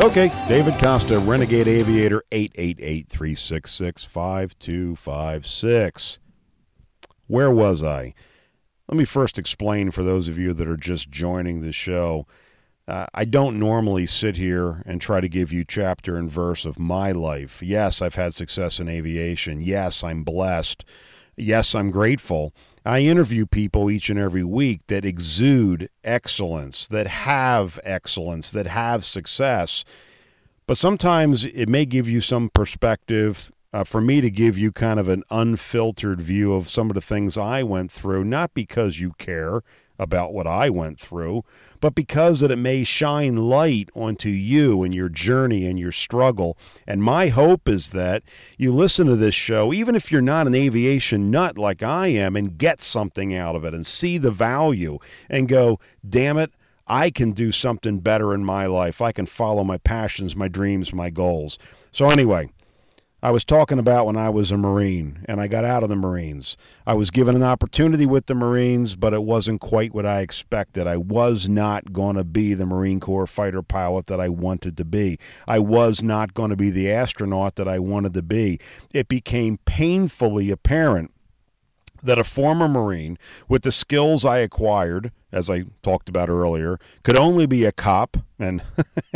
[0.00, 6.18] Okay, David Costa, Renegade Aviator, 888 366 5256.
[7.26, 8.14] Where was I?
[8.88, 12.26] Let me first explain for those of you that are just joining the show.
[12.86, 16.78] Uh, I don't normally sit here and try to give you chapter and verse of
[16.78, 17.62] my life.
[17.62, 19.62] Yes, I've had success in aviation.
[19.62, 20.84] Yes, I'm blessed.
[21.36, 22.52] Yes, I'm grateful.
[22.84, 29.04] I interview people each and every week that exude excellence, that have excellence, that have
[29.04, 29.84] success.
[30.66, 35.00] But sometimes it may give you some perspective uh, for me to give you kind
[35.00, 39.12] of an unfiltered view of some of the things I went through, not because you
[39.18, 39.62] care.
[39.98, 41.44] About what I went through,
[41.80, 46.56] but because that it may shine light onto you and your journey and your struggle.
[46.86, 48.22] And my hope is that
[48.58, 52.36] you listen to this show, even if you're not an aviation nut like I am,
[52.36, 55.78] and get something out of it and see the value and go,
[56.08, 56.52] damn it,
[56.86, 59.00] I can do something better in my life.
[59.00, 61.58] I can follow my passions, my dreams, my goals.
[61.92, 62.50] So, anyway,
[63.24, 65.96] I was talking about when I was a Marine and I got out of the
[65.96, 66.58] Marines.
[66.86, 70.86] I was given an opportunity with the Marines, but it wasn't quite what I expected.
[70.86, 74.84] I was not going to be the Marine Corps fighter pilot that I wanted to
[74.84, 75.16] be.
[75.48, 78.60] I was not going to be the astronaut that I wanted to be.
[78.92, 81.10] It became painfully apparent
[82.02, 83.16] that a former Marine
[83.48, 88.18] with the skills I acquired, as I talked about earlier, could only be a cop
[88.38, 88.60] and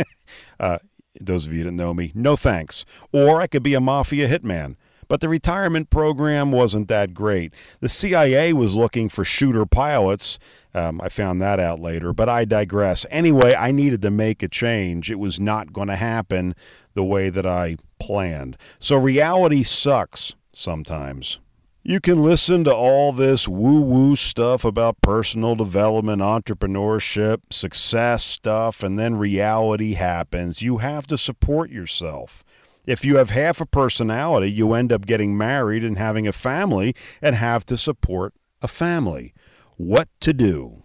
[0.59, 0.79] uh,
[1.19, 2.85] those of you that know me, no thanks.
[3.11, 4.75] Or I could be a mafia hitman.
[5.07, 7.51] But the retirement program wasn't that great.
[7.79, 10.37] The CIA was looking for shooter pilots.
[10.75, 13.07] Um, I found that out later, but I digress.
[13.09, 15.09] Anyway, I needed to make a change.
[15.09, 16.53] It was not going to happen
[16.93, 18.55] the way that I planned.
[18.77, 21.39] So reality sucks sometimes.
[21.81, 28.83] You can listen to all this woo woo stuff about personal development, entrepreneurship, success stuff,
[28.83, 30.61] and then reality happens.
[30.61, 32.43] You have to support yourself.
[32.85, 36.95] If you have half a personality, you end up getting married and having a family
[37.21, 39.33] and have to support a family.
[39.77, 40.83] What to do?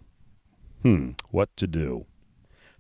[0.83, 2.07] Hmm, what to do?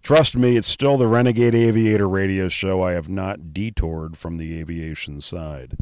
[0.02, 2.82] Trust me, it's still the Renegade Aviator radio show.
[2.82, 5.76] I have not detoured from the aviation side.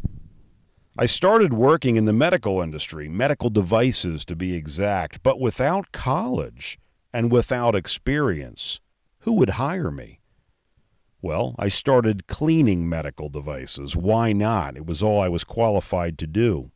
[0.95, 6.77] I started working in the medical industry, medical devices to be exact, but without college
[7.11, 8.79] and without experience.
[9.21, 10.19] Who would hire me?
[11.19, 13.95] Well, I started cleaning medical devices.
[13.95, 14.77] Why not?
[14.77, 16.69] It was all I was qualified to do.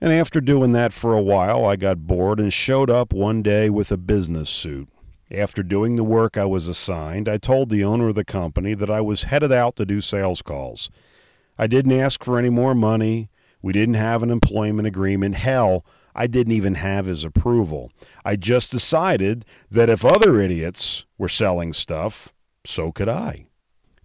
[0.00, 3.68] And after doing that for a while, I got bored and showed up one day
[3.68, 4.88] with a business suit.
[5.30, 8.90] After doing the work I was assigned, I told the owner of the company that
[8.90, 10.90] I was headed out to do sales calls.
[11.58, 13.28] I didn't ask for any more money.
[13.62, 15.36] We didn't have an employment agreement.
[15.36, 15.84] Hell,
[16.14, 17.90] I didn't even have his approval.
[18.24, 22.32] I just decided that if other idiots were selling stuff,
[22.64, 23.46] so could I.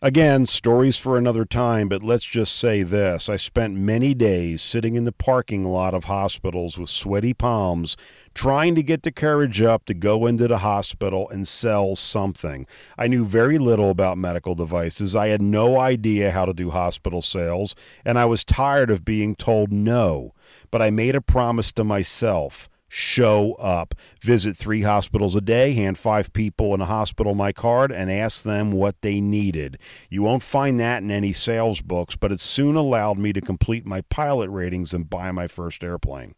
[0.05, 3.27] Again, stories for another time, but let's just say this.
[3.27, 7.97] I spent many days sitting in the parking lot of hospitals with sweaty palms,
[8.35, 12.67] trying to get the courage up to go into the hospital and sell something.
[12.99, 15.15] I knew very little about medical devices.
[15.15, 17.73] I had no idea how to do hospital sales,
[18.05, 20.35] and I was tired of being told no.
[20.69, 23.95] But I made a promise to myself show up.
[24.21, 28.43] Visit three hospitals a day, hand five people in a hospital my card, and ask
[28.43, 29.77] them what they needed.
[30.09, 33.85] You won't find that in any sales books, but it soon allowed me to complete
[33.85, 36.35] my pilot ratings and buy my first airplane.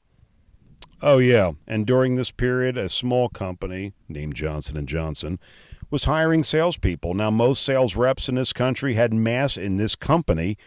[1.02, 5.40] Oh yeah, and during this period, a small company named Johnson and Johnson
[5.90, 7.14] was hiring salespeople.
[7.14, 10.58] Now, most sales reps in this country had mass in this company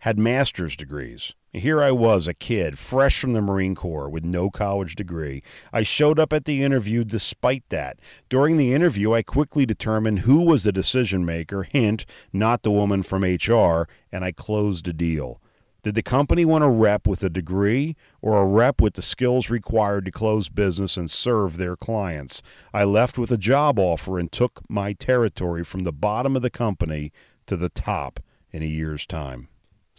[0.00, 1.34] had master's degrees.
[1.52, 5.42] Here I was, a kid, fresh from the Marine Corps with no college degree.
[5.72, 7.98] I showed up at the interview despite that.
[8.28, 13.02] During the interview, I quickly determined who was the decision maker, hint, not the woman
[13.02, 15.40] from HR, and I closed a deal.
[15.82, 19.50] Did the company want a rep with a degree or a rep with the skills
[19.50, 22.42] required to close business and serve their clients?
[22.72, 26.50] I left with a job offer and took my territory from the bottom of the
[26.50, 27.12] company
[27.46, 28.20] to the top
[28.50, 29.49] in a year's time.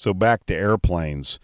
[0.02, 1.39] So back to airplanes.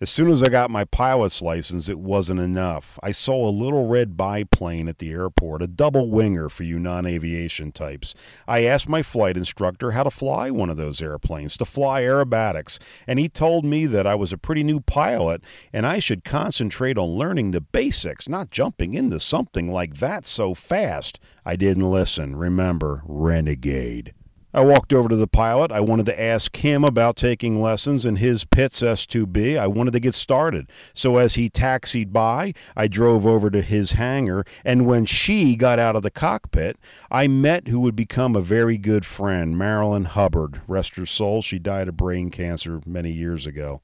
[0.00, 2.98] As soon as I got my pilot's license, it wasn't enough.
[3.04, 7.06] I saw a little red biplane at the airport, a double winger for you non
[7.06, 8.16] aviation types.
[8.48, 12.80] I asked my flight instructor how to fly one of those airplanes, to fly aerobatics,
[13.06, 15.40] and he told me that I was a pretty new pilot
[15.72, 20.52] and I should concentrate on learning the basics, not jumping into something like that so
[20.52, 21.20] fast.
[21.44, 22.34] I didn't listen.
[22.34, 24.14] Remember, renegade.
[24.52, 25.70] I walked over to the pilot.
[25.70, 29.56] I wanted to ask him about taking lessons in his Pitts S2B.
[29.56, 30.70] I wanted to get started.
[30.92, 34.44] So as he taxied by, I drove over to his hangar.
[34.64, 36.76] And when she got out of the cockpit,
[37.10, 40.62] I met who would become a very good friend, Marilyn Hubbard.
[40.66, 43.82] Rest her soul, she died of brain cancer many years ago.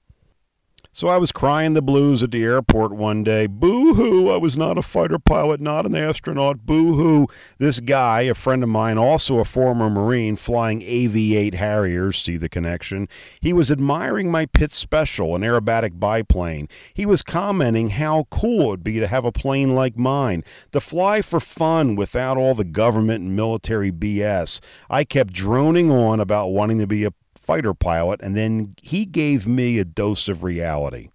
[0.96, 3.46] So I was crying the blues at the airport one day.
[3.46, 6.64] Boo hoo, I was not a fighter pilot, not an astronaut.
[6.64, 7.26] Boo hoo.
[7.58, 12.38] This guy, a friend of mine, also a former Marine, flying AV 8 Harriers, see
[12.38, 13.10] the connection.
[13.42, 16.66] He was admiring my Pitts Special, an aerobatic biplane.
[16.94, 20.80] He was commenting how cool it would be to have a plane like mine, to
[20.80, 24.60] fly for fun without all the government and military BS.
[24.88, 27.12] I kept droning on about wanting to be a
[27.46, 31.10] fighter pilot, and then he gave me a dose of reality.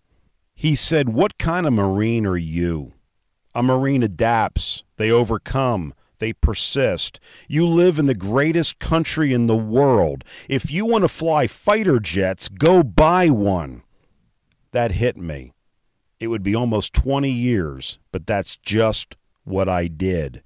[0.55, 2.93] He said, What kind of Marine are you?
[3.53, 7.19] A Marine adapts, they overcome, they persist.
[7.49, 10.23] You live in the greatest country in the world.
[10.47, 13.83] If you want to fly fighter jets, go buy one.
[14.71, 15.51] That hit me.
[16.19, 20.43] It would be almost 20 years, but that's just what I did.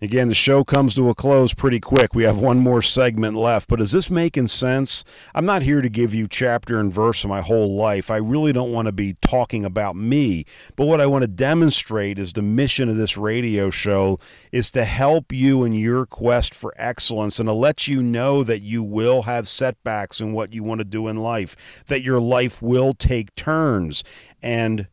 [0.00, 2.14] Again, the show comes to a close pretty quick.
[2.14, 5.02] We have one more segment left, but is this making sense?
[5.34, 8.08] I'm not here to give you chapter and verse of my whole life.
[8.08, 10.44] I really don't want to be talking about me,
[10.76, 14.20] but what I want to demonstrate is the mission of this radio show
[14.52, 18.60] is to help you in your quest for excellence and to let you know that
[18.60, 22.62] you will have setbacks in what you want to do in life, that your life
[22.62, 24.04] will take turns
[24.40, 24.86] and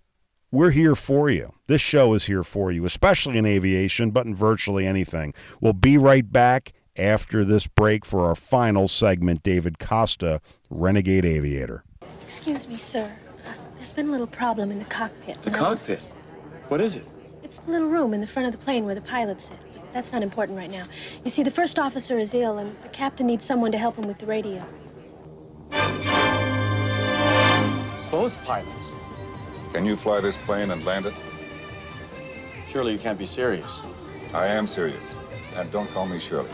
[0.55, 1.51] we're here for you.
[1.67, 5.33] This show is here for you, especially in aviation, but in virtually anything.
[5.59, 9.43] We'll be right back after this break for our final segment.
[9.43, 10.39] David Costa,
[10.69, 11.83] Renegade Aviator.
[12.21, 13.11] Excuse me, sir.
[13.75, 15.41] There's been a little problem in the cockpit.
[15.41, 15.99] The and I was- cockpit?
[16.69, 17.05] What is it?
[17.43, 19.57] It's the little room in the front of the plane where the pilots sit.
[19.73, 20.85] But that's not important right now.
[21.25, 24.07] You see, the first officer is ill, and the captain needs someone to help him
[24.07, 24.65] with the radio.
[28.09, 28.93] Both pilots?
[29.75, 31.13] Can you fly this plane and land it?
[32.65, 33.81] Surely you can't be serious.
[34.33, 35.15] I am serious.
[35.53, 36.47] And don't call me Shirley.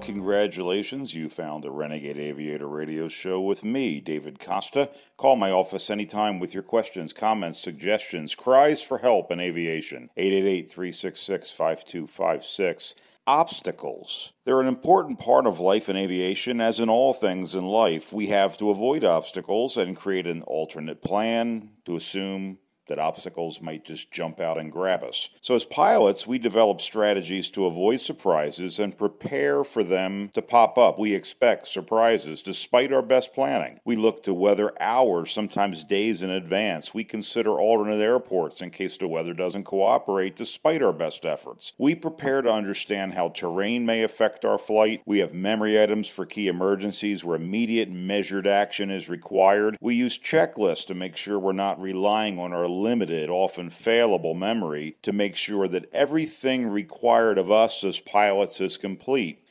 [0.00, 1.14] Congratulations.
[1.14, 4.90] You found the Renegade Aviator radio show with me, David Costa.
[5.16, 10.10] Call my office anytime with your questions, comments, suggestions, cries for help in aviation.
[10.16, 12.94] 888 366 5256.
[13.26, 14.32] Obstacles.
[14.44, 18.12] They're an important part of life in aviation, as in all things in life.
[18.12, 22.58] We have to avoid obstacles and create an alternate plan to assume
[22.90, 25.30] that obstacles might just jump out and grab us.
[25.40, 30.76] So, as pilots, we develop strategies to avoid surprises and prepare for them to pop
[30.76, 30.98] up.
[30.98, 33.80] We expect surprises despite our best planning.
[33.84, 36.92] We look to weather hours, sometimes days in advance.
[36.92, 41.72] We consider alternate airports in case the weather doesn't cooperate despite our best efforts.
[41.78, 45.02] We prepare to understand how terrain may affect our flight.
[45.06, 49.76] We have memory items for key emergencies where immediate measured action is required.
[49.80, 54.96] We use checklists to make sure we're not relying on our limited, often failable memory
[55.02, 59.44] to make sure that everything required of us as pilots is complete.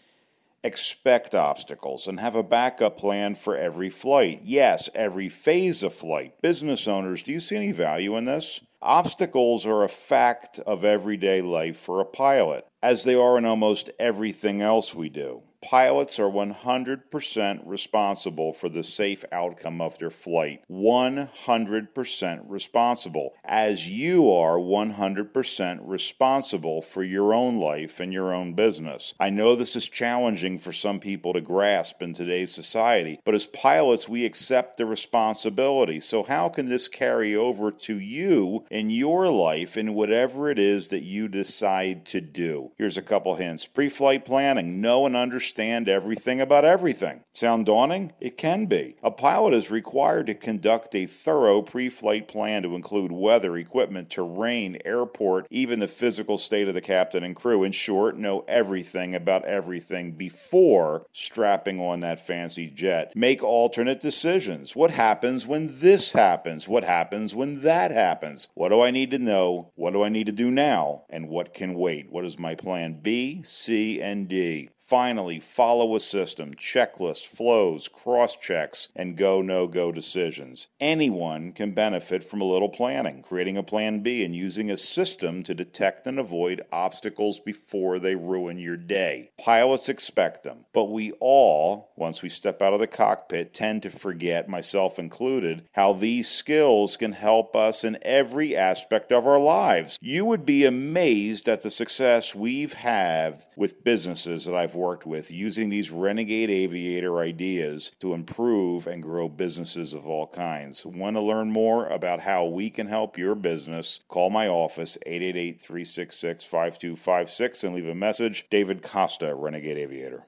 [0.63, 4.41] Expect obstacles and have a backup plan for every flight.
[4.43, 6.33] Yes, every phase of flight.
[6.41, 8.61] Business owners, do you see any value in this?
[8.81, 13.89] Obstacles are a fact of everyday life for a pilot, as they are in almost
[13.99, 15.43] everything else we do.
[15.61, 20.63] Pilots are 100% responsible for the safe outcome of their flight.
[20.71, 23.33] 100% responsible.
[23.43, 29.13] As you are 100% responsible for your own life and your own business.
[29.19, 33.45] I know this is challenging for some people to grasp in today's society, but as
[33.45, 35.99] pilots, we accept the responsibility.
[35.99, 40.87] So, how can this carry over to you in your life in whatever it is
[40.87, 42.71] that you decide to do?
[42.77, 47.23] Here's a couple hints pre flight planning, know and understand everything about everything.
[47.33, 48.11] Sound daunting?
[48.19, 48.97] It can be.
[49.01, 54.09] A pilot is required to conduct a thorough pre flight plan to include weather, equipment,
[54.09, 57.63] terrain, airport, even the physical state of the captain and crew.
[57.63, 63.15] In short, know everything about everything before strapping on that fancy jet.
[63.15, 64.75] Make alternate decisions.
[64.75, 66.67] What happens when this happens?
[66.67, 68.49] What happens when that happens?
[68.53, 69.71] What do I need to know?
[69.75, 71.03] What do I need to do now?
[71.09, 72.11] And what can wait?
[72.11, 74.69] What is my plan B, C, and D?
[74.89, 80.67] Finally, follow a system, checklist, flows, cross checks, and go no go decisions.
[80.79, 85.43] Anyone can benefit from a little planning, creating a plan B, and using a system
[85.43, 89.29] to detect and avoid obstacles before they ruin your day.
[89.37, 93.91] Pilots expect them, but we all, once we step out of the cockpit, tend to
[93.91, 99.99] forget, myself included, how these skills can help us in every aspect of our lives.
[100.01, 105.29] You would be amazed at the success we've had with businesses that I've worked with
[105.29, 110.85] using these renegade aviator ideas to improve and grow businesses of all kinds.
[110.85, 113.99] Want to learn more about how we can help your business?
[114.07, 118.49] Call my office 888 366 5256 and leave a message.
[118.49, 120.25] David Costa, Renegade Aviator.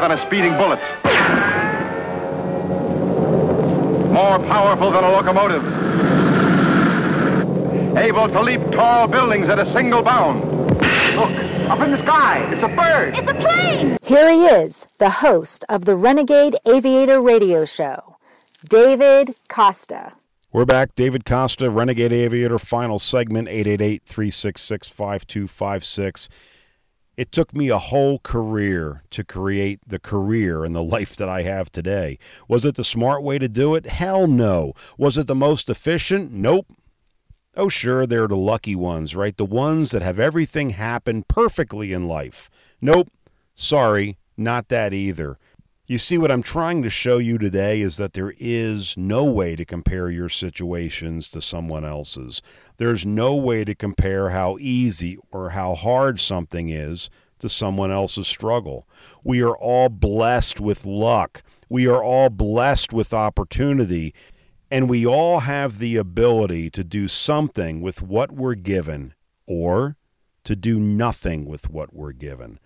[0.00, 0.80] Than a speeding bullet.
[4.10, 5.64] More powerful than a locomotive.
[7.96, 10.42] able to leap tall buildings at a single bound.
[11.14, 11.30] Look,
[11.70, 13.16] up in the sky, it's a bird.
[13.16, 13.96] It's a plane!
[14.02, 18.16] Here he is, the host of the Renegade Aviator Radio Show,
[18.68, 20.14] David Costa.
[20.52, 20.96] We're back.
[20.96, 26.28] David Costa, Renegade Aviator, final segment 888 366 5256.
[27.20, 31.42] It took me a whole career to create the career and the life that I
[31.42, 32.18] have today.
[32.48, 33.84] Was it the smart way to do it?
[33.84, 34.72] Hell no.
[34.96, 36.32] Was it the most efficient?
[36.32, 36.66] Nope.
[37.54, 39.36] Oh, sure, they're the lucky ones, right?
[39.36, 42.48] The ones that have everything happen perfectly in life.
[42.80, 43.10] Nope.
[43.54, 45.36] Sorry, not that either.
[45.90, 49.56] You see, what I'm trying to show you today is that there is no way
[49.56, 52.42] to compare your situations to someone else's.
[52.76, 57.10] There's no way to compare how easy or how hard something is
[57.40, 58.86] to someone else's struggle.
[59.24, 61.42] We are all blessed with luck.
[61.68, 64.14] We are all blessed with opportunity.
[64.70, 69.14] And we all have the ability to do something with what we're given
[69.44, 69.96] or
[70.44, 72.60] to do nothing with what we're given.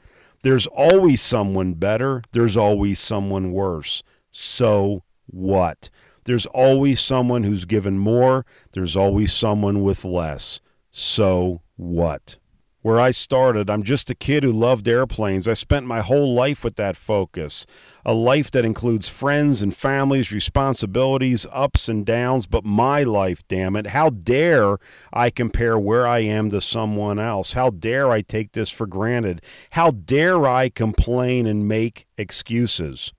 [0.45, 4.03] There's always someone better, there's always someone worse.
[4.31, 5.89] So what?
[6.25, 10.61] There's always someone who's given more, there's always someone with less.
[10.91, 12.37] So what?
[12.85, 15.49] Where I started, I'm just a kid who loved airplanes.
[15.49, 17.65] I spent my whole life with that focus.
[18.05, 23.75] A life that includes friends and families, responsibilities, ups and downs, but my life, damn
[23.75, 23.87] it.
[23.87, 24.77] How dare
[25.15, 27.55] I compare where I am to someone else?
[27.55, 29.41] How dare I take this for granted?
[29.71, 33.15] How dare I complain and make excuses?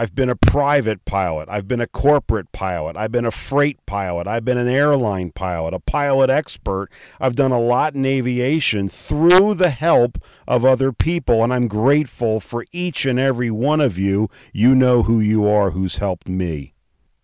[0.00, 1.48] I've been a private pilot.
[1.50, 2.96] I've been a corporate pilot.
[2.96, 4.28] I've been a freight pilot.
[4.28, 6.88] I've been an airline pilot, a pilot expert.
[7.18, 12.38] I've done a lot in aviation through the help of other people, and I'm grateful
[12.38, 14.28] for each and every one of you.
[14.52, 16.74] You know who you are who's helped me.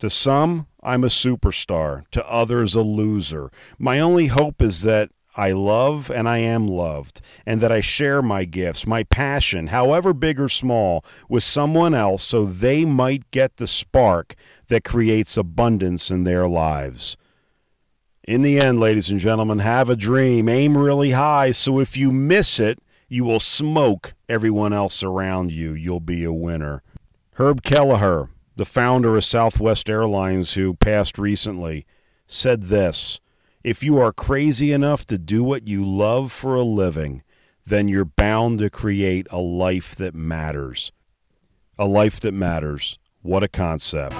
[0.00, 2.02] To some, I'm a superstar.
[2.10, 3.52] To others, a loser.
[3.78, 8.22] My only hope is that I love and I am loved, and that I share
[8.22, 13.56] my gifts, my passion, however big or small, with someone else so they might get
[13.56, 14.36] the spark
[14.68, 17.16] that creates abundance in their lives.
[18.26, 22.10] In the end, ladies and gentlemen, have a dream, aim really high, so if you
[22.10, 22.78] miss it,
[23.08, 25.74] you will smoke everyone else around you.
[25.74, 26.82] You'll be a winner.
[27.34, 31.86] Herb Kelleher, the founder of Southwest Airlines, who passed recently,
[32.26, 33.20] said this.
[33.64, 37.22] If you are crazy enough to do what you love for a living,
[37.64, 40.92] then you're bound to create a life that matters.
[41.78, 42.98] A life that matters.
[43.22, 44.16] What a concept.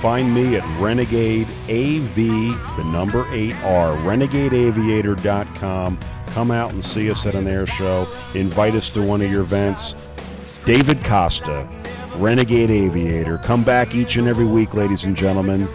[0.00, 5.98] Find me at Renegade AV, the number 8R, renegadeaviator.com.
[6.28, 8.08] Come out and see us at an air show.
[8.34, 9.94] Invite us to one of your events.
[10.64, 11.68] David Costa,
[12.16, 13.36] Renegade Aviator.
[13.36, 15.68] Come back each and every week, ladies and gentlemen.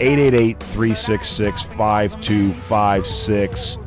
[0.00, 3.78] 888 366 5256.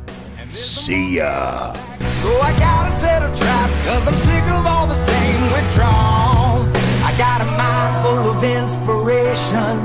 [0.48, 1.72] See ya.
[2.06, 6.74] So I gotta set a trap, cause I'm sick of all the same withdrawals.
[7.02, 9.78] I got a mind full of inspiration,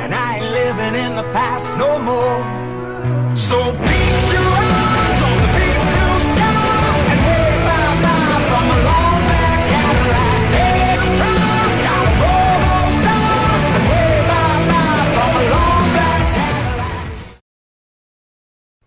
[0.00, 2.42] and I ain't living in the past no more.
[3.36, 4.85] So your eyes